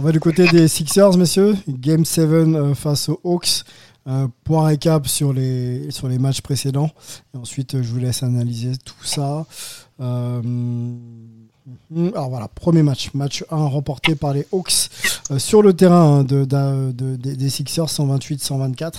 [0.00, 1.56] On va du côté des Sixers, messieurs.
[1.66, 3.64] Game 7 euh, face aux Hawks.
[4.06, 6.92] Euh, point récap sur les, sur les matchs précédents.
[7.34, 9.44] Et ensuite, euh, je vous laisse analyser tout ça.
[12.14, 13.10] Alors voilà, premier match.
[13.14, 14.88] Match 1 remporté par les Hawks
[15.30, 18.92] euh, sur le terrain hein, de, de- de- des- Sixers 128-124.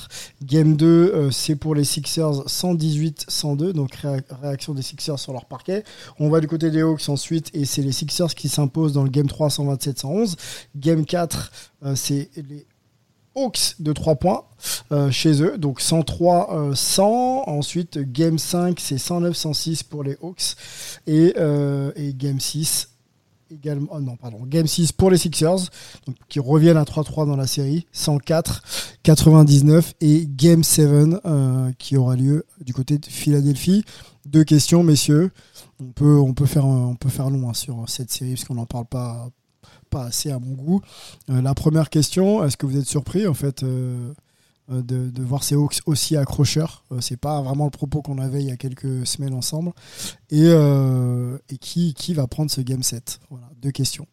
[0.43, 3.73] Game 2, euh, c'est pour les Sixers 118-102.
[3.73, 5.83] Donc réa- réaction des Sixers sur leur parquet.
[6.19, 9.09] On va du côté des Hawks ensuite et c'est les Sixers qui s'imposent dans le
[9.09, 10.35] Game 3 127-111.
[10.75, 11.51] Game 4,
[11.85, 12.65] euh, c'est les
[13.35, 14.43] Hawks de 3 points
[14.91, 17.43] euh, chez eux, donc 103 euh, 100.
[17.47, 20.55] Ensuite, Game 5, c'est 109 106 pour les Hawks.
[21.07, 22.89] Et, euh, et Game 6,
[23.51, 23.89] également.
[23.91, 24.39] oh non, pardon.
[24.45, 25.69] Game 6 pour les Sixers,
[26.05, 28.63] donc, qui reviennent à 3-3 dans la série, 104
[29.03, 29.93] 99.
[30.01, 30.87] Et Game 7
[31.25, 33.83] euh, qui aura lieu du côté de Philadelphie.
[34.25, 35.31] Deux questions, messieurs.
[35.79, 38.55] On peut, on peut, faire, on peut faire long hein, sur cette série parce qu'on
[38.55, 39.29] n'en parle pas,
[39.89, 40.81] pas assez à mon goût.
[41.29, 44.13] Euh, la première question, est-ce que vous êtes surpris en fait euh,
[44.71, 46.83] euh, de, de voir ces Hawks aussi accrocheurs?
[46.91, 49.71] Euh, C'est pas vraiment le propos qu'on avait il y a quelques semaines ensemble.
[50.29, 53.19] Et, euh, et qui, qui va prendre ce game set?
[53.29, 54.07] Voilà, deux questions.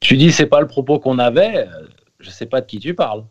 [0.00, 1.66] Tu dis c'est pas le propos qu'on avait.
[2.20, 3.24] Je sais pas de qui tu parles.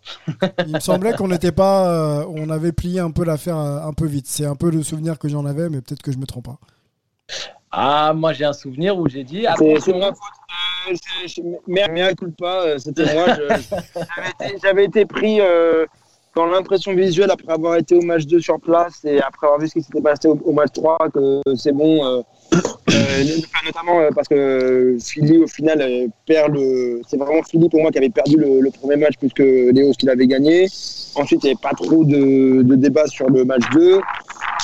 [0.66, 4.06] Il me semblait qu'on n'était pas, euh, on avait plié un peu l'affaire un peu
[4.06, 4.28] vite.
[4.28, 6.60] C'est un peu le souvenir que j'en avais, mais peut-être que je me trompe pas.
[7.80, 9.46] Ah, moi j'ai un souvenir où j'ai dit.
[9.60, 10.18] C'est c'est ma faute.
[10.90, 13.26] Euh, mea culpa, euh, c'était moi.
[14.64, 15.86] J'avais été, pris euh,
[16.36, 19.68] dans l'impression visuelle après avoir été au match 2 sur place et après avoir vu
[19.68, 22.04] ce qui s'était passé au, au match 3, que c'est bon.
[22.04, 22.22] euh,
[22.90, 23.24] euh,
[23.66, 27.02] notamment parce que Philly, au final, perd le.
[27.08, 29.92] C'est vraiment Philly pour moi qui avait perdu le, le premier match plus que Léos
[29.92, 30.68] qui l'avait gagné.
[31.14, 34.02] Ensuite, il n'y avait pas trop de, de débat sur le match 2.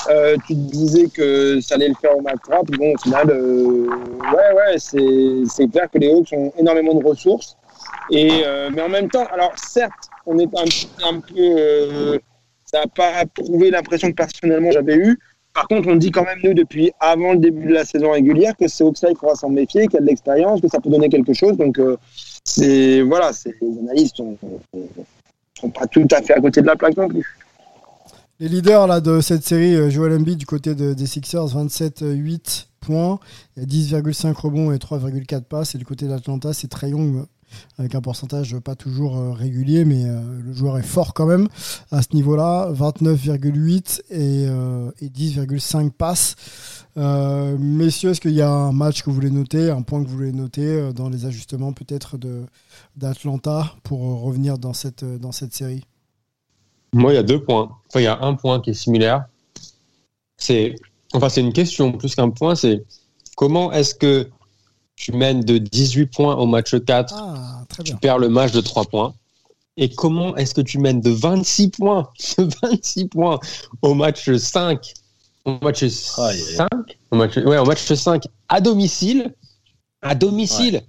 [0.10, 3.30] Euh, tu disais que ça allait le faire au match 3, puis bon, au final,
[3.30, 3.88] euh,
[4.34, 7.58] ouais, ouais, c'est clair que les Hawks ont énormément de ressources.
[8.10, 12.20] Et, euh, mais en même temps, alors certes, on est un, un peu.
[12.66, 15.20] ça n'a pas prouvé l'impression que personnellement j'avais eue.
[15.54, 18.58] Par contre, on dit quand même, nous, depuis avant le début de la saison régulière,
[18.58, 20.90] que c'est Hawks-là, il faudra s'en méfier, qu'il y a de l'expérience, que ça peut
[20.90, 21.56] donner quelque chose.
[21.58, 21.80] Donc,
[22.44, 23.02] c'est.
[23.02, 23.32] Voilà,
[23.62, 24.36] les analystes ne
[25.60, 27.26] sont pas tout à fait à côté de la plaque non plus.
[28.44, 32.68] Les leaders là, de cette série, euh, Joel Embiid du côté de- des Sixers, 27-8
[32.82, 33.18] points,
[33.56, 35.76] il y a 10,5 rebonds et 3,4 passes.
[35.76, 37.26] Et du côté d'Atlanta, c'est Trae Young euh,
[37.78, 41.48] avec un pourcentage pas toujours euh, régulier, mais le joueur est fort quand même
[41.90, 42.70] à ce niveau-là.
[42.74, 46.36] 29,8 et, euh, et 10,5 passes.
[46.98, 50.18] Messieurs, est-ce qu'il y a un match que vous voulez noter, un point que vous
[50.18, 52.18] voulez noter dans les ajustements peut-être
[52.98, 55.86] d'Atlanta pour revenir dans cette, dans cette série?
[56.94, 57.70] Moi, il y a deux points.
[57.90, 59.26] Enfin, il y a un point qui est similaire.
[60.38, 60.76] C'est,
[61.14, 62.56] enfin, c'est une question plus qu'un point.
[62.56, 62.84] C'est
[63.36, 64.30] comment est-ce que
[64.96, 68.00] tu mènes de 18 points au match 4, Ah, très tu bien.
[68.00, 69.14] perds le match de 3 points.
[69.76, 73.40] Et comment est-ce que tu mènes de 26 points, de 26 points
[73.82, 74.94] au match 5,
[75.46, 76.70] au match 5,
[77.10, 79.34] au match, ouais, au match 5 à domicile,
[80.04, 80.84] à domicile,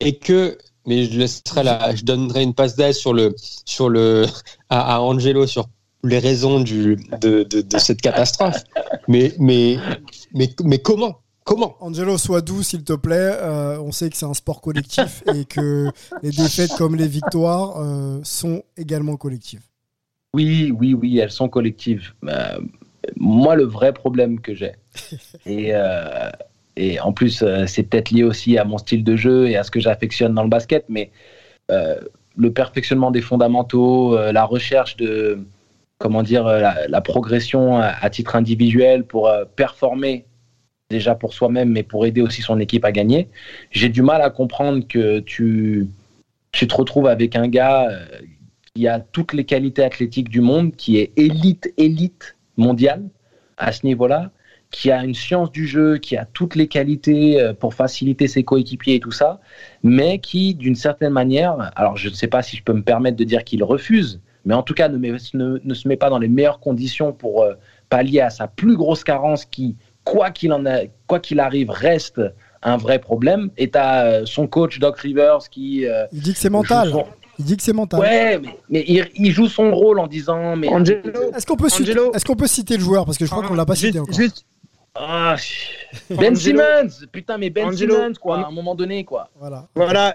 [0.00, 4.26] et que, mais je laisserai la, je donnerai une passe d'aise sur le, sur le,
[4.68, 5.68] à, à Angelo sur
[6.04, 8.62] les raisons du, de, de, de cette catastrophe.
[9.08, 9.78] Mais, mais,
[10.34, 11.76] mais, mais comment, comment?
[11.80, 13.38] Angelo, sois doux, s'il te plaît.
[13.40, 15.90] Euh, on sait que c'est un sport collectif et que
[16.22, 19.62] les défaites comme les victoires euh, sont également collectives.
[20.34, 22.12] Oui, oui, oui, elles sont collectives.
[22.24, 22.58] Euh,
[23.16, 24.72] moi, le vrai problème que j'ai,
[25.46, 26.30] et, euh,
[26.76, 29.64] et en plus, euh, c'est peut-être lié aussi à mon style de jeu et à
[29.64, 31.10] ce que j'affectionne dans le basket, mais
[31.70, 31.98] euh,
[32.36, 35.38] le perfectionnement des fondamentaux, euh, la recherche de,
[35.98, 40.26] comment dire, la, progression à, titre individuel pour performer
[40.90, 43.28] déjà pour soi-même, mais pour aider aussi son équipe à gagner.
[43.70, 45.88] J'ai du mal à comprendre que tu,
[46.52, 47.88] tu te retrouves avec un gars,
[48.74, 53.02] qui a toutes les qualités athlétiques du monde, qui est élite, élite mondiale
[53.56, 54.30] à ce niveau-là,
[54.70, 58.42] qui a une science du jeu, qui a toutes les qualités euh, pour faciliter ses
[58.42, 59.40] coéquipiers et tout ça,
[59.82, 63.16] mais qui, d'une certaine manière, alors je ne sais pas si je peux me permettre
[63.16, 66.10] de dire qu'il refuse, mais en tout cas ne, met- ne- ne se met pas
[66.10, 67.54] dans les meilleures conditions pour euh,
[67.88, 72.20] pallier à sa plus grosse carence qui, quoi qu'il en a, quoi qu'il arrive, reste
[72.62, 73.50] un vrai problème.
[73.56, 76.90] Et tu as son coach Doc Rivers qui euh, Il dit que c'est mental.
[76.90, 77.04] son-
[77.38, 78.00] Il dit que c'est mental.
[78.00, 81.00] Ouais, mais, mais il, il joue son rôle en disant mais Angelo,
[81.34, 82.12] Est-ce qu'on peut, citer- Angelo.
[82.14, 83.04] est-ce qu'on peut citer le joueur?
[83.04, 84.14] Parce que je crois qu'on l'a pas cité juste, encore.
[84.14, 84.44] juste,
[84.98, 85.36] Ah,
[86.10, 86.36] Ben Angelo.
[86.60, 87.94] Simmons, putain mais Ben Angelo.
[87.94, 89.28] Simmons quoi, à un moment donné quoi.
[89.38, 89.68] Voilà.
[89.74, 90.14] voilà.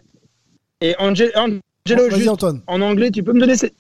[0.81, 2.61] Et Ange- Angelo, juste Antoine.
[2.67, 3.55] en anglais, tu peux me donner.
[3.55, 3.73] ces-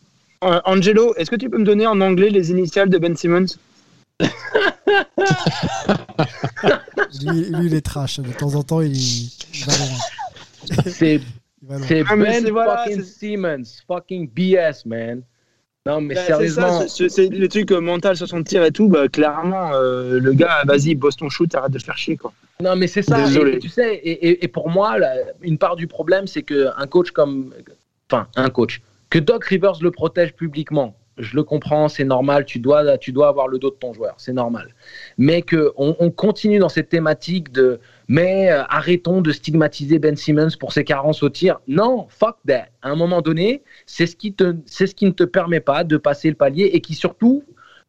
[0.43, 3.45] Euh, Angelo, est-ce que tu peux me donner en anglais les initiales de Ben Simmons?
[7.23, 8.19] Lui, lui, il est trash.
[8.19, 9.97] De temps en temps, il, il va loin.
[10.87, 11.21] C'est
[11.69, 15.21] Ah, Ben c'est- voilà, Simmons, fucking BS man.
[15.87, 16.87] Non mais Bah, sérieusement.
[16.87, 18.87] c'est le truc euh, mental sur son tir et tout.
[18.87, 22.17] Bah, clairement, euh, le gars, vas-y, bosse ton shoot, arrête de faire chier.
[22.17, 22.31] Quoi.
[22.59, 23.17] Non, mais c'est ça.
[23.17, 23.53] Désolé.
[23.53, 24.95] Et, tu sais, et, et- et pour moi,
[25.41, 27.53] une part du problème, c'est qu'un coach comme.
[28.11, 28.81] Enfin, un coach.
[29.09, 32.45] Que Doc Rivers le protège publiquement, je le comprends, c'est normal.
[32.45, 34.75] Tu dois, tu dois avoir le dos de ton joueur, c'est normal.
[35.17, 37.79] Mais qu'on on continue dans cette thématique de.
[38.11, 41.61] Mais euh, arrêtons de stigmatiser Ben Simmons pour ses carences au tir.
[41.69, 42.65] Non, fuck that.
[42.81, 46.71] À un moment donné, c'est ce, qui ne te permet pas de passer le palier
[46.73, 47.45] et qui surtout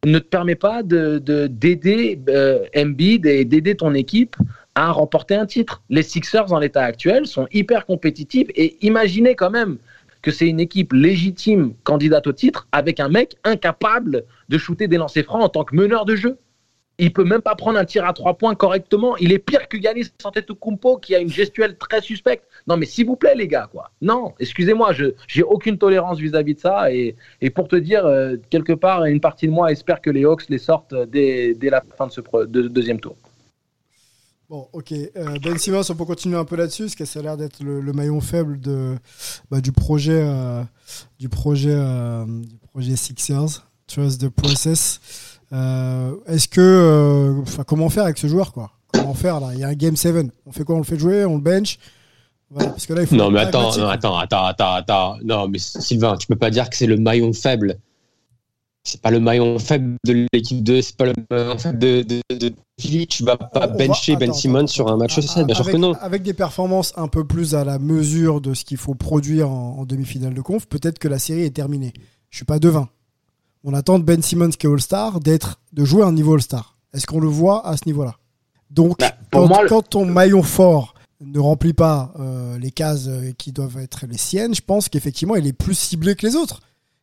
[0.07, 4.37] ne te permet pas de de- d'aider euh, Embiid et d'aider ton équipe
[4.77, 5.83] à remporter un titre.
[5.91, 9.79] Les Sixers, en l'état actuel, sont hyper compétitifs et imaginez quand même
[10.23, 14.99] que c'est une équipe légitime candidate au titre avec un mec incapable de shooter des
[14.99, 16.39] lancers francs en tant que meneur de jeu.
[16.99, 19.17] Il peut même pas prendre un tir à trois points correctement.
[19.17, 22.45] Il est pire que Yanis Antetokounmpo qui a une gestuelle très suspecte.
[22.67, 23.91] Non mais s'il vous plaît les gars quoi.
[24.01, 28.37] Non, excusez-moi, je j'ai aucune tolérance vis-à-vis de ça et, et pour te dire euh,
[28.51, 31.83] quelque part une partie de moi espère que les Hawks les sortent dès, dès la
[31.97, 33.17] fin de ce de- deuxième tour.
[34.49, 34.93] Bon, ok.
[34.93, 37.63] Euh, ben Simmons, on peut continuer un peu là-dessus, parce que ça a l'air d'être
[37.65, 38.97] le, maillon faible de,
[39.51, 40.63] bah, du projet, euh,
[41.19, 43.65] du projet, du projet Sixers.
[43.87, 45.32] Trust the process.
[45.53, 48.71] Euh, Est-ce que, euh, enfin, comment faire avec ce joueur, quoi?
[48.93, 49.49] Comment faire là?
[49.55, 50.75] Il y a un game 7 On fait quoi?
[50.77, 51.79] On le fait jouer On le bench?
[52.51, 55.17] Voilà, parce que là, il faut Non, mais attends, non, attends, attends, attends, attends.
[55.25, 57.79] Non, mais Sylvain, tu peux pas dire que c'est le maillon faible.
[58.85, 62.21] C'est pas le maillon faible de l'équipe 2, c'est pas le maillon faible de, de,
[62.37, 63.07] de Philly.
[63.07, 65.29] Tu vas pas On va- bencher Ben Simmons sur un match attends.
[65.29, 65.93] 7, bien sûr avec, que non.
[66.01, 69.79] Avec des performances un peu plus à la mesure de ce qu'il faut produire en,
[69.79, 71.93] en demi-finale de conf, peut-être que la série est terminée.
[72.31, 72.89] Je suis pas devin.
[73.65, 76.77] On attend de Ben Simmons qui est All-Star d'être de jouer à un niveau All-Star.
[76.93, 78.17] Est-ce qu'on le voit à ce niveau-là?
[78.71, 83.07] Donc, Bah, quand, moi, le- quand ton maillon fort ne remplit pas euh, les cases
[83.07, 86.35] euh, qui doivent être les siennes, je pense qu'effectivement, il est plus ciblé que les
[86.37, 86.61] autres.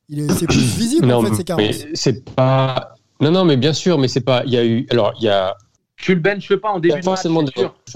[0.10, 1.76] Il est, c'est plus visible Non, en fait, mais ses carences.
[1.94, 2.96] c'est pas.
[3.22, 4.44] Non, non, mais bien sûr, mais c'est pas.
[4.46, 4.86] Il y a eu.
[4.90, 5.56] Alors, il y a,
[5.98, 7.44] Tu le benches pas en il y début a de match, forcément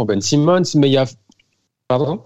[0.08, 1.06] Ben Simmons, mais il y a.
[1.88, 2.22] Pardon?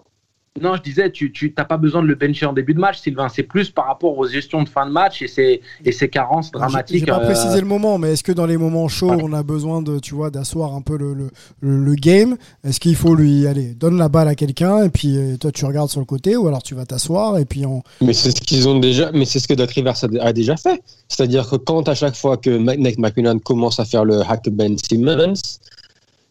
[0.61, 2.99] Non, je disais, tu tu t'as pas besoin de le bencher en début de match,
[2.99, 3.29] Sylvain.
[3.29, 6.51] C'est plus par rapport aux gestions de fin de match et ses, et ses carences
[6.51, 6.99] dramatiques.
[6.99, 9.21] J'ai pas euh, précisé le moment, mais est-ce que dans les moments chauds, Ouais.
[9.23, 11.29] on a besoin de, tu vois, d'asseoir un peu le,
[11.61, 12.35] le, game?
[12.63, 15.65] Est-ce qu'il faut lui, aller donne la balle à quelqu'un et puis euh, toi tu
[15.65, 17.81] regardes sur le côté ou alors tu vas t'asseoir et puis on.
[18.01, 20.81] Mais c'est ce qu'ils ont déjà, mais c'est ce que Doc Rivers a, déjà fait.
[21.07, 24.75] C'est-à-dire que quand à chaque fois que Nate McMillan commence à faire le hack Ben
[24.77, 25.33] Simmons,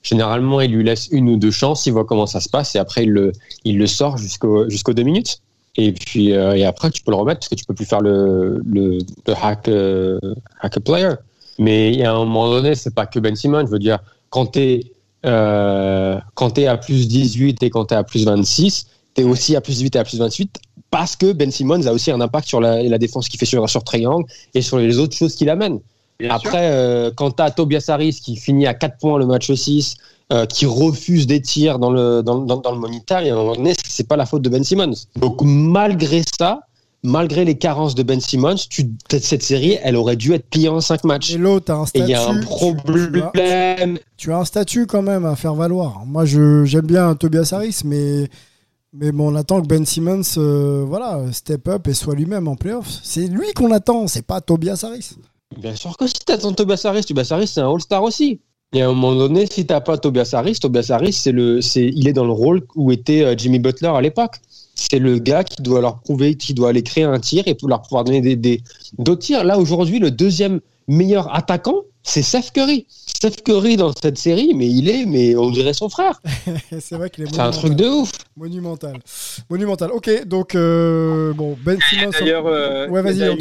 [0.06, 2.78] généralement il lui laisse une ou deux chances, il voit comment ça se passe et
[2.78, 5.40] après il le, sort jusqu'au jusqu'aux deux minutes.
[5.76, 8.62] Et puis euh, après tu peux le remettre parce que tu peux plus faire le
[9.28, 10.20] euh,
[10.60, 11.14] hack a player.
[11.58, 13.66] Mais a un moment donné, c'est pas que Ben Simmons.
[13.66, 13.98] Je veux dire,
[14.30, 14.84] quand t'es
[15.24, 19.60] euh, quand t'es à plus 18 et quand t'es à plus 26, t'es aussi à
[19.60, 20.60] plus 18 et à plus 28
[20.90, 23.68] parce que Ben Simmons a aussi un impact sur la, la défense qu'il fait sur,
[23.68, 25.80] sur triangle et sur les autres choses qu'il amène.
[26.18, 26.30] Bien.
[26.34, 29.96] Après, euh, quand tu as Tobias Harris qui finit à 4 points le match 6,
[30.32, 33.36] euh, qui refuse des tirs dans le, dans, dans, dans le moniteur, et à un
[33.36, 34.94] moment donné, c'est pas la faute de Ben Simmons.
[35.20, 36.60] Donc, malgré ça,
[37.04, 40.80] malgré les carences de Ben Simmons, tu, cette série, elle aurait dû être pliée en
[40.80, 41.32] 5 matchs.
[41.34, 42.04] Et l'autre a un Et statut.
[42.06, 42.74] il y a un tu- tu as-
[43.22, 43.98] problème.
[44.16, 46.02] Tu as un statut quand même à faire valoir.
[46.06, 48.28] Moi, je j'aime bien Tobias Harris, mais
[48.92, 52.56] mais bon, on attend que Ben Simmons, euh, voilà, step up et soit lui-même en
[52.56, 52.98] playoffs.
[53.04, 55.10] C'est lui qu'on attend, c'est pas Tobias Harris.
[55.56, 58.40] Bien sûr que si t'attends Tobias Harris, Tobias Harris c'est un All-Star aussi.
[58.72, 61.84] Et à un moment donné, si t'as pas Tobias Harris, Tobias Harris, c'est le, c'est,
[61.86, 64.36] il est dans le rôle où était euh, Jimmy Butler à l'époque.
[64.74, 67.68] C'est le gars qui doit leur prouver, qui doit aller créer un tir et pour
[67.68, 68.62] leur pouvoir donner des, des,
[68.98, 69.44] d'autres tirs.
[69.44, 72.86] Là, aujourd'hui, le deuxième, meilleur attaquant, c'est Seth Curry.
[72.88, 76.20] Seth Curry dans cette série, mais il est, mais on dirait son frère.
[76.80, 78.12] c'est vrai qu'il est C'est un truc de ouf.
[78.36, 78.98] Monumental.
[79.48, 79.90] Monumental.
[79.92, 82.10] Ok, donc, euh, bon, Ben Simmons.
[82.10, 83.36] D'ailleurs, euh, ouais, vas-y,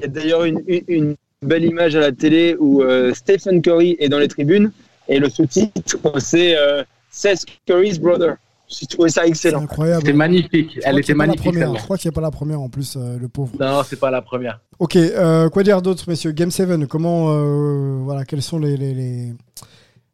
[0.00, 4.08] il y a d'ailleurs une, belle image à la télé où euh, Stephen Curry est
[4.08, 4.72] dans les tribunes
[5.08, 8.36] et le sous-titre, c'est euh, Seth Curry's brother.
[8.68, 9.62] J'ai trouvé ça C'est excellent.
[9.62, 10.02] incroyable.
[10.02, 10.78] C'était magnifique.
[10.84, 11.54] Elle que était magnifique.
[11.54, 13.50] Je crois qu'il n'y a pas la première en plus, euh, le pauvre.
[13.58, 14.60] Non, c'est pas la première.
[14.78, 16.30] Ok, euh, quoi dire d'autre, messieurs?
[16.30, 19.32] Game 7, comment, euh, voilà, quels sont les, les, les,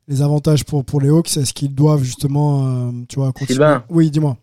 [0.09, 1.37] les avantages pour, pour les Hawks?
[1.37, 3.49] Est-ce qu'ils doivent justement, euh, tu vois, continuer?
[3.49, 3.85] Sylvain.
[3.91, 4.39] Oui, dis-moi.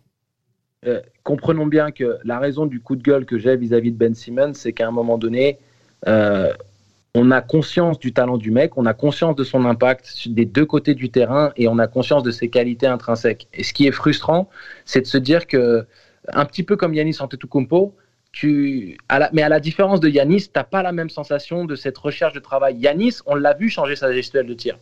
[0.86, 4.14] Euh, comprenons bien que la raison du coup de gueule que j'ai vis-à-vis de Ben
[4.14, 5.58] Simmons, c'est qu'à un moment donné,
[6.06, 6.52] euh,
[7.14, 10.66] on a conscience du talent du mec, on a conscience de son impact des deux
[10.66, 13.46] côtés du terrain et on a conscience de ses qualités intrinsèques.
[13.54, 14.50] Et ce qui est frustrant,
[14.84, 15.86] c'est de se dire que,
[16.28, 17.94] un petit peu comme Yanis Antetokounmpo,
[18.32, 21.96] tu, à mais à la différence de Yanis, t'as pas la même sensation de cette
[21.96, 22.76] recherche de travail.
[22.78, 24.76] Yanis, on l'a vu changer sa gestuelle de tir.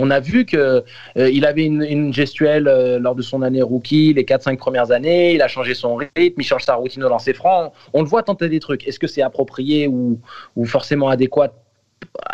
[0.00, 0.82] On a vu que
[1.18, 5.34] euh, il avait une, gestuelle euh, lors de son année rookie, les 4-5 premières années.
[5.34, 7.74] Il a changé son rythme, il change sa routine au lancer franc.
[7.92, 8.88] On le voit tenter des trucs.
[8.88, 10.18] Est-ce que c'est approprié ou,
[10.64, 11.52] forcément adéquat?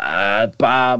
[0.01, 0.97] Euh, Pas.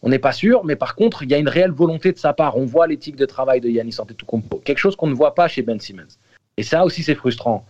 [0.00, 2.32] On n'est pas sûr, mais par contre, il y a une réelle volonté de sa
[2.32, 2.56] part.
[2.56, 5.62] On voit l'éthique de travail de Yannis Antetokounmpo, quelque chose qu'on ne voit pas chez
[5.62, 6.18] Ben Simmons.
[6.56, 7.64] Et ça aussi, c'est frustrant.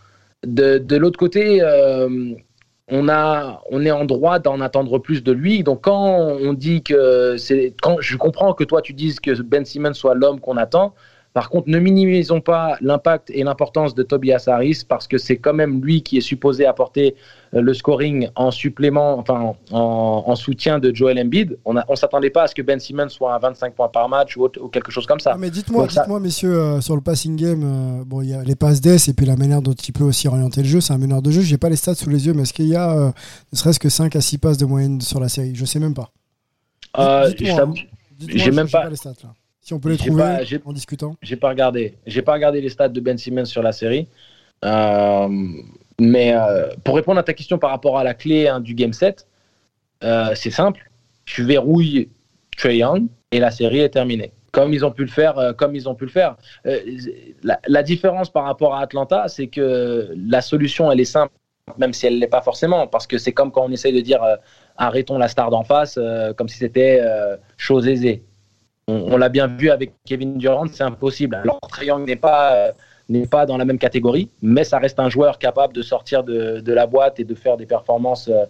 [0.44, 2.34] De, de l'autre côté, euh,
[2.88, 5.62] on, a, on est en droit d'en attendre plus de lui.
[5.62, 9.64] Donc quand on dit que c'est, quand je comprends que toi tu dises que Ben
[9.64, 10.94] Simmons soit l'homme qu'on attend.
[11.34, 15.52] Par contre, ne minimisons pas l'impact et l'importance de Tobias Harris parce que c'est quand
[15.52, 17.16] même lui qui est supposé apporter
[17.54, 21.58] euh, le scoring en supplément, enfin en, en soutien de Joel Embiid.
[21.64, 24.08] On ne on s'attendait pas à ce que Ben Simmons soit à 25 points par
[24.08, 25.34] match ou, autre- ou quelque chose comme ça.
[25.36, 28.44] Mais dites-moi, Donc ça- messieurs, euh, sur le passing game, euh, bon, il y a
[28.44, 30.80] les passes d'ess et puis la manière dont il peut aussi orienter le jeu.
[30.80, 31.40] C'est un meneur de jeu.
[31.42, 33.10] J'ai pas les stats sous les yeux, mais est-ce qu'il y a euh,
[33.52, 35.50] ne serait-ce que 5 à 6 passes de moyenne sur la série?
[35.56, 36.10] Je sais même pas.
[38.20, 39.30] Dites-moi, je j'ai même j'ai pas- les stats là.
[39.64, 41.16] Si on peut les trouver pas- en discutant.
[41.22, 41.94] J'ai pas regardé.
[42.06, 44.06] J'ai pas regardé les stats de Ben Simmons sur la série.
[44.62, 45.26] Euh,
[45.98, 48.92] mais euh, pour répondre à ta question par rapport à la clé hein, du game
[48.92, 49.26] 7,
[50.02, 50.90] euh, c'est simple.
[51.24, 52.10] Tu verrouilles
[52.58, 54.32] Trey Young et la série est terminée.
[54.52, 56.36] Comme ils ont pu le faire, comme ils ont pu le faire.
[57.42, 61.32] La, la différence par rapport à Atlanta, c'est que la solution elle est simple,
[61.78, 64.20] même si elle l'est pas forcément, parce que c'est comme quand on essaye de dire
[64.76, 65.98] arrêtons la star d'en face,
[66.36, 67.00] comme si c'était
[67.56, 68.22] chose aisée.
[68.86, 71.36] On, l'a bien vu avec Kevin Durant, c'est impossible.
[71.36, 72.72] Alors Trae n'est pas euh,
[73.08, 76.60] n'est pas dans la même catégorie, mais ça reste un joueur capable de sortir de,
[76.60, 78.44] de la boîte et de faire des performances euh,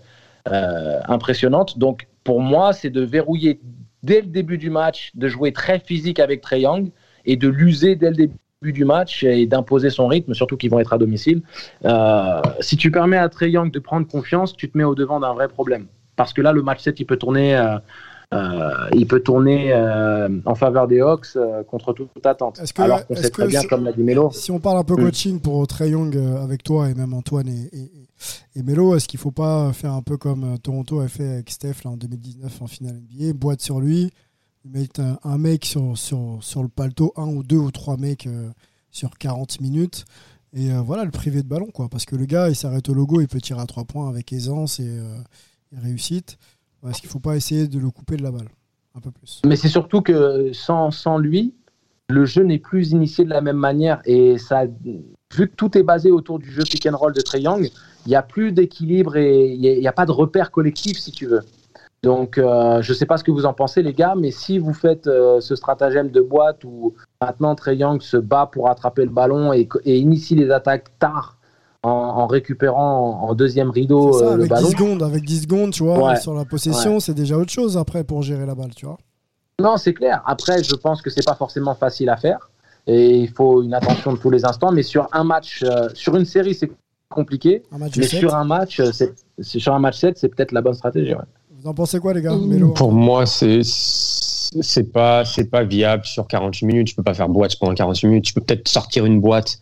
[0.51, 1.79] euh, impressionnantes.
[1.79, 3.61] Donc pour moi, c'est de verrouiller
[4.03, 6.91] dès le début du match, de jouer très physique avec Trae Young
[7.25, 10.81] et de l'user dès le début du match et d'imposer son rythme, surtout qu'ils vont
[10.81, 11.43] être à domicile.
[12.61, 15.35] Si tu permets à Trae Young de prendre confiance, tu te mets au devant d'un
[15.35, 15.87] vrai problème.
[16.17, 17.57] Parce que là, le match 7, il peut tourner,
[18.35, 22.61] euh, il peut tourner euh, en faveur des Hawks euh, contre toute, toute attente.
[22.75, 24.85] Que- Alors qu'on sait très bien, c'est- comme l'a dit Melo, Si on parle un
[24.85, 25.05] peu Mm.
[25.05, 27.91] coaching pour Trey Young avec toi et même Antoine et, et,
[28.57, 31.85] et Melo, est-ce qu'il faut pas faire un peu comme Toronto a fait avec Steph
[31.85, 34.11] là, en 2019 en finale NBA, boîte sur lui,
[34.65, 38.29] mettre un, un mec sur, sur, sur le paletot, un ou deux ou trois mecs
[38.91, 40.05] sur 40 minutes
[40.57, 43.21] et voilà le privé de ballon quoi, parce que le gars il s'arrête au logo,
[43.21, 46.39] il peut tirer à trois points avec aisance et, et réussite.
[46.89, 48.49] Est-ce qu'il faut pas essayer de le couper de la balle
[48.95, 51.55] un peu plus Mais c'est surtout que sans, sans lui,
[52.09, 54.01] le jeu n'est plus initié de la même manière.
[54.05, 54.65] Et ça,
[55.35, 57.71] vu que tout est basé autour du jeu pick and roll de Trey Young,
[58.07, 61.27] il n'y a plus d'équilibre et il n'y a, pas de repère collectif, si tu
[61.27, 61.41] veux.
[62.03, 64.59] Donc, euh, je ne sais pas ce que vous en pensez, les gars, mais si
[64.59, 69.05] vous faites euh, ce stratagème de boîte où maintenant Trey Young se bat pour attraper
[69.05, 71.39] le ballon et initie les attaques tard
[71.85, 74.67] en, en récupérant en, en deuxième rideau ça, euh, le avec ballon.
[74.69, 76.17] 10 secondes, avec 10 secondes, tu vois, Ouais.
[76.17, 78.99] sur la possession, c'est déjà autre chose après pour gérer la balle, tu vois.
[79.61, 80.23] Non, c'est clair.
[80.27, 82.51] Après, je pense que c'est pas forcément facile à faire
[82.87, 84.73] et il faut une attention de tous les instants.
[84.73, 86.71] Mais sur un match, euh, sur une série, c'est
[87.09, 87.63] compliqué.
[87.71, 90.29] Un match de Mais sur un match, euh, c'est c'est- sur un match 7, c'est
[90.29, 91.13] peut-être la bonne stratégie.
[91.15, 91.21] ouais.
[91.61, 96.05] Vous en pensez quoi, les gars Mélo Pour moi, c'est c'est pas c'est pas viable
[96.05, 96.89] sur 48 minutes.
[96.89, 98.25] Tu peux pas faire boîte pendant 48 minutes.
[98.25, 99.59] Tu peux peut-être sortir une boîte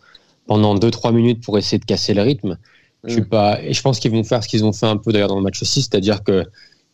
[0.47, 2.57] pendant 2-3 minutes pour essayer de casser le rythme.
[3.05, 3.25] Je suis Mm.
[3.25, 5.37] pas et je pense qu'ils vont faire ce qu'ils ont fait un peu d'ailleurs dans
[5.37, 6.45] le match aussi, c'est-à-dire que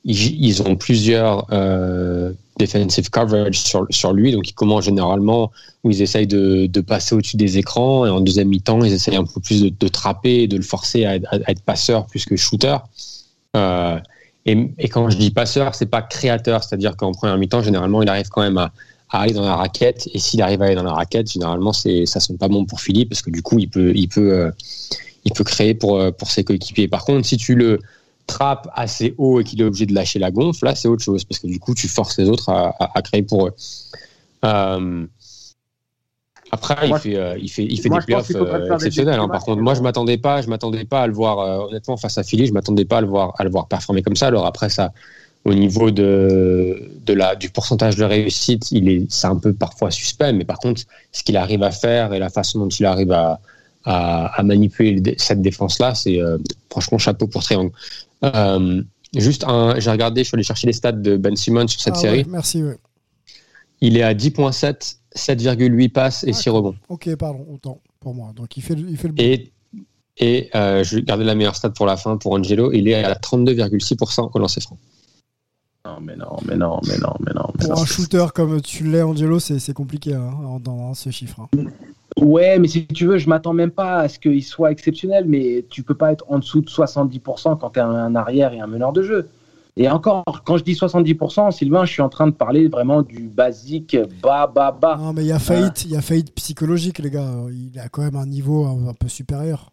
[0.06, 5.52] ils, ils ont plusieurs euh, defensive coverage sur, sur lui, donc ils commencent généralement
[5.84, 9.18] où ils essayent de, de passer au-dessus des écrans et en deuxième mi-temps ils essayent
[9.18, 12.06] un peu plus de, de trapper et de le forcer à, à- à être passeur
[12.08, 12.78] plus que shooter.
[13.56, 14.00] Euh,
[14.46, 18.10] et, et quand je dis passeur, c'est pas créateur, c'est-à-dire qu'en première mi-temps, généralement, il
[18.10, 18.72] arrive quand même à,
[19.10, 20.08] à aller dans la raquette.
[20.14, 22.82] Et s'il arrive à aller dans la raquette, généralement, c'est ça sonne pas bon pour
[22.82, 24.52] Philippe parce que du coup, il peut, il peut, euh,
[25.26, 26.88] il peut créer pour euh, pour ses coéquipiers.
[26.88, 27.80] Par contre, si tu le
[28.28, 31.24] trappe assez haut et qu'il est obligé de lâcher la gonfle, là, c'est autre chose,
[31.26, 33.54] parce que du coup, tu forces les autres à, à- à créer pour eux.
[34.46, 35.06] Euh,
[36.52, 39.20] après, Moi, il fait, euh, il fait, il fait moi, des playoffs euh, exceptionnels.
[39.20, 39.28] hein.
[39.30, 42.18] Par contre, moi, je m'attendais pas, je m'attendais pas à le voir, euh, honnêtement, face
[42.18, 44.28] à Philly, je m'attendais pas à le voir, à le voir performer comme ça.
[44.28, 44.92] Alors après, ça,
[45.50, 49.90] au niveau de, de la, du pourcentage de réussite, il est, c'est un peu parfois
[49.92, 53.12] suspect, mais par contre, ce qu'il arrive à faire et la façon dont il arrive
[53.12, 53.40] à,
[53.84, 56.38] à, à manipuler cette défense-là, c'est euh,
[56.70, 57.72] franchement chapeau pour Triangle.
[58.24, 58.82] Euh,
[59.16, 61.96] juste un, j'ai regardé, je suis allé chercher les stats de Ben Simmons sur cette
[61.98, 62.18] Ah série.
[62.20, 62.78] ouais, merci, ouais.
[63.82, 66.76] Il est à 10.7, 7,8 passes et Ah, 6 rebonds.
[66.90, 68.34] Ok, pardon, autant pour moi.
[68.36, 69.24] Donc il fait, il fait le bon.
[69.24, 69.52] Et,
[70.18, 72.72] et euh, je vais garder la meilleure stat pour la fin pour Angelo.
[72.74, 74.78] Il est à 32,6% au lancer franc.
[75.96, 77.46] Non, mais non, mais non, mais non, mais non.
[77.58, 77.82] mais Pour non.
[77.82, 80.32] un shooter comme tu l'es, Angelo, c'est compliqué hein,
[80.64, 81.42] dans, ce chiffre.
[81.56, 81.64] hein.
[82.18, 85.66] Ouais, mais si tu veux, je m'attends même pas à ce qu'il soit exceptionnel, mais
[85.70, 88.68] tu peux pas être en dessous de 70% quand tu es un arrière et un
[88.68, 89.30] meneur de jeu.
[89.78, 93.30] Et encore, quand je dis 70%, Sylvain, je suis en train de parler vraiment du
[93.30, 94.98] basique bas, bas, bas.
[94.98, 97.30] Non, mais il y a faillite, il y a faillite psychologique, les gars.
[97.52, 99.72] Il a quand même un niveau un, un peu supérieur,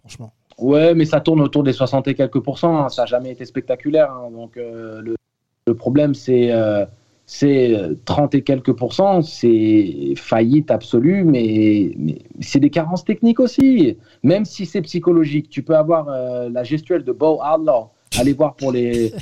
[0.00, 0.32] franchement.
[0.58, 2.76] Ouais, mais ça tourne autour des 60 et quelques pourcents.
[2.84, 2.88] hein.
[2.90, 4.10] Ça n'a jamais été spectaculaire.
[4.12, 4.30] hein.
[4.30, 5.14] Donc, euh, le,
[5.66, 6.86] le problème, c'est euh,
[7.26, 9.20] c'est euh, 30 et quelques pourcents.
[9.22, 11.96] C'est faillite absolue, mais,
[12.40, 13.96] c'est des carences techniques aussi.
[14.22, 17.90] Même si c'est psychologique, tu peux avoir euh, la gestuelle de Bo Outlaw.
[18.16, 19.12] Allez voir pour les,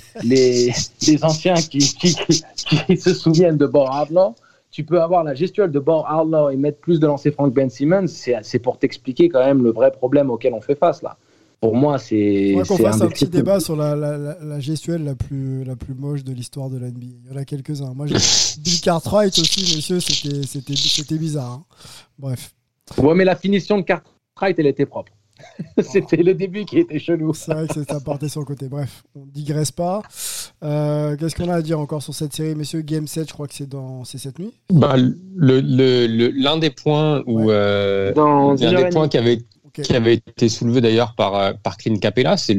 [1.22, 4.34] anciens qui, se souviennent de Bo Outlaw.
[4.70, 7.54] Tu peux avoir la gestuelle de Bo Outlaw et mettre plus de lancers francs que
[7.54, 8.06] Ben Simmons.
[8.06, 11.16] C'est pour t'expliquer quand même le vrai problème auquel on fait face là.
[11.64, 12.50] Pour moi, c'est.
[12.52, 15.76] Faudrait qu'on fasse un petit débat sur la, la, la, la gestuelle la plus, la
[15.76, 17.06] plus moche de l'histoire de l'NBA.
[17.24, 17.94] Il y en a quelques-uns.
[17.94, 18.14] Moi, j'ai
[18.60, 21.52] Bill Cartwright aussi, monsieur, c'était c'était- c'était bizarre.
[21.52, 21.64] hein.
[22.18, 22.54] Bref.
[22.98, 25.10] Ouais, mais la finition de Cartwright, elle était propre.
[25.82, 27.34] C'était le début qui était chelou.
[27.34, 28.68] C'est vrai que ça partait sur le côté.
[28.68, 30.00] Bref, on digresse pas.
[30.62, 32.82] Euh, Qu'est-ce qu'on a à dire encore sur cette série, messieurs?
[32.82, 34.52] Game 7, je crois que c'est dans c'est cette nuit.
[34.72, 35.16] Bah, le-
[35.60, 39.08] le- le- L'un des points où euh, Dans l'un des points demie.
[39.08, 39.38] qui avait,
[39.76, 39.84] Ok.
[39.84, 42.56] qui avait été soulevé d'ailleurs par, euh, par Clint Capella, c'est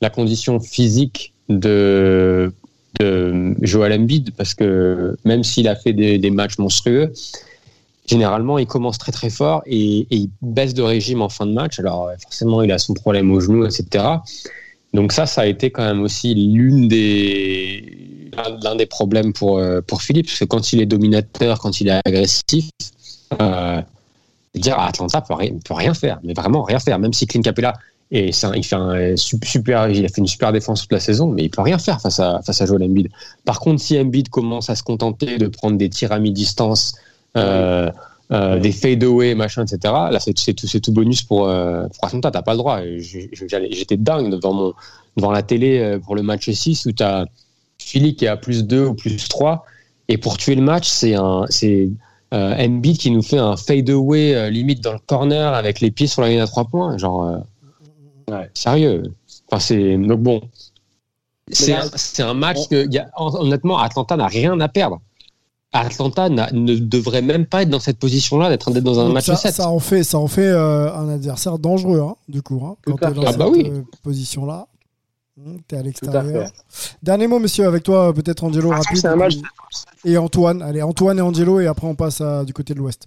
[0.00, 2.52] la condition physique de,
[3.00, 7.12] de Joel Embiid, parce que même s'il a fait des, matchs monstrueux,
[8.06, 11.78] généralement il commence très très fort et, il baisse de régime en fin de match.
[11.78, 14.04] Alors euh, forcément il a son problème au genou, etc.
[14.94, 18.30] Donc ça, ça a été quand même aussi l'une des
[18.62, 21.88] l'un- des problèmes pour euh, pour Philippe, parce que quand il est dominateur, quand il
[21.88, 22.70] est agressif,
[24.60, 26.98] dire à Atlanta peut rien, peut rien faire, mais vraiment rien faire.
[26.98, 27.74] Même si Clint Capella
[28.12, 31.26] et il fait un su- super, il a fait une super défense toute la saison,
[31.28, 33.08] mais il peut rien faire face à face à Joel Embiid.
[33.44, 36.94] Par contre, si Embiid commence à se contenter de prendre des tirs à mi-distance,
[37.36, 37.90] euh,
[38.32, 39.92] euh, des fade away, machin, etc.
[40.10, 42.30] Là, c'est tout, tout bonus pour euh, pour Atlanta.
[42.30, 42.80] T'as pas le droit.
[42.98, 44.74] J'étais dingue devant mon
[45.16, 47.24] devant la télé euh, pour le match 6 où t'as
[47.78, 49.64] Philly qui est à plus 2 ou plus 3
[50.08, 51.88] et pour tuer le match, c'est un c'est
[52.58, 56.06] Embiid qui nous fait un fade away euh, limite dans le corner avec les pieds
[56.06, 57.38] sur la ligne à 3 points, genre euh,
[58.28, 58.50] Ouais.
[58.54, 59.02] sérieux.
[59.48, 60.40] Enfin c'est donc bon.
[61.52, 64.98] C'est un, c'est un match que y a- honnêtement Atlanta n'a rien à perdre.
[65.72, 69.26] Atlanta ne devrait même pas être dans cette position-là d'être d'être dans un Donc match
[69.26, 69.54] ça, 7.
[69.54, 72.96] ça en fait, ça en fait euh, un adversaire dangereux, hein, du coup, hein, quand
[72.96, 73.22] t'es dans.
[73.22, 73.68] Ah cette bah oui.
[73.70, 74.66] euh, position-là.
[75.38, 76.48] Hum, T'es à l'extérieur.
[77.02, 78.96] Dernier mot, monsieur, avec toi, peut-être Angelo Ah, rapide.
[78.96, 79.34] c'est un match.
[80.04, 80.62] Et Antoine.
[80.62, 83.06] Allez, Antoine et Angelo, et après on passe à- du côté de l'Ouest.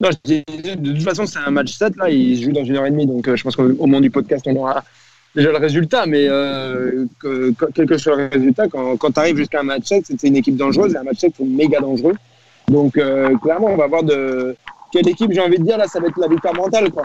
[0.00, 0.44] Non, je dis-
[0.76, 2.90] de toute façon, c'est un match 7, là, il se joue dans une heure et
[2.92, 4.84] demie, donc euh, je pense qu'au au moment du podcast, on aura
[5.34, 9.18] déjà le résultat, mais euh, que- que- quel que soit le résultat, quand, quand tu
[9.18, 11.80] arrives jusqu'à un match 7, c'est une équipe dangereuse, et un match 7, c'est méga
[11.80, 12.14] dangereux.
[12.68, 14.54] Donc, euh, clairement, on va voir de
[14.92, 17.04] quelle équipe, j'ai envie de dire, là, ça va être la victoire mentale, quoi.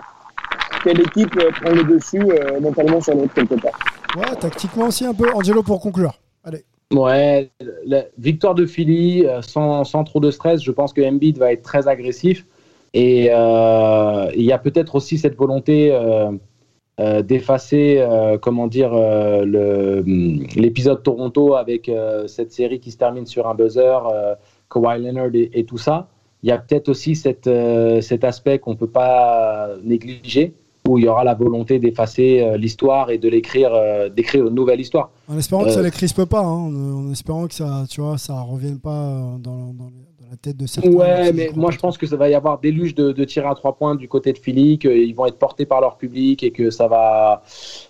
[0.84, 3.80] Quelle équipe euh, prend le dessus euh, mentalement sur l'autre, quelque part.
[4.18, 5.32] Ouais, tactiquement aussi un peu.
[5.34, 6.20] Angelo pour conclure.
[6.44, 6.64] Allez.
[6.94, 7.50] Ouais,
[7.86, 11.52] la victoire de Philly, euh, sans, sans trop de stress, je pense que Embiid va
[11.52, 12.46] être très agressif.
[12.94, 16.32] Et euh, il y a peut-être aussi cette volonté euh,
[17.00, 20.04] euh, d'effacer, euh, comment dire, euh, le-
[20.56, 23.82] l'épisode Toronto avec euh, cette série qui se termine sur un buzzer,
[24.14, 24.36] euh,
[24.70, 26.10] Kawhi Leonard et, et tout ça.
[26.44, 30.54] Il y a peut-être aussi cette, euh, cet aspect qu'on ne peut pas négliger,
[30.88, 34.54] où il y aura la volonté d'effacer euh, l'histoire et de l'écrire, euh, d'écrire une
[34.54, 35.12] nouvelle histoire.
[35.30, 38.18] En espérant que ça Euh, les crispe pas, hein, en, espérant que ça, tu vois,
[38.18, 39.74] ça revienne pas dans,
[40.30, 40.90] la tête de certains.
[40.90, 43.56] Ouais, mais moi je pense que ça va y avoir déluge de, de tirs à
[43.56, 46.70] trois points du côté de Philly, qu'ils vont être portés par leur public et que
[46.70, 47.44] ça va,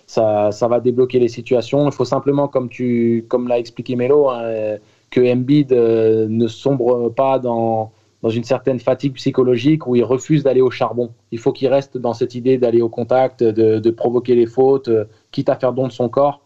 [0.06, 1.86] ça, ça va débloquer les situations.
[1.86, 4.78] Il faut simplement, comme tu, comme l'a expliqué Melo, hein,
[5.14, 7.92] que Embiid euh, ne sombre pas dans
[8.24, 11.12] dans une certaine fatigue psychologique où il refuse d'aller au charbon.
[11.30, 15.04] Il faut qu'il reste dans cette idée d'aller au contact, de, provoquer les fautes, euh,
[15.30, 16.40] quitte à faire don de son corps.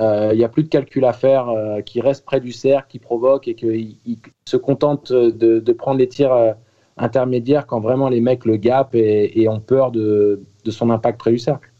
[0.00, 2.88] Euh, il n'y a plus de calcul à faire, euh, qui reste près du cercle,
[2.88, 3.96] qui provoque et qu'il
[4.44, 6.56] se contente de, prendre les tirs
[6.96, 11.30] intermédiaires quand vraiment les mecs le gapent et, ont peur de, de son impact près
[11.30, 11.70] du cercle.